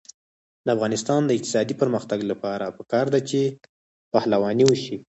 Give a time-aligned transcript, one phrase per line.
[0.65, 3.39] د افغانستان د اقتصادي پرمختګ لپاره پکار ده چې
[4.13, 4.97] پهلواني وشي.